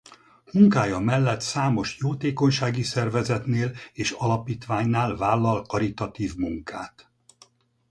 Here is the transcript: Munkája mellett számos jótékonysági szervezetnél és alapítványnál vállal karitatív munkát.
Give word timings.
Munkája 0.51 0.99
mellett 0.99 1.41
számos 1.41 1.97
jótékonysági 1.99 2.83
szervezetnél 2.83 3.73
és 3.93 4.11
alapítványnál 4.11 5.15
vállal 5.15 5.61
karitatív 5.65 6.35
munkát. 6.35 7.09